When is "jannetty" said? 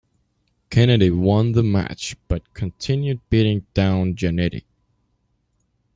4.15-4.63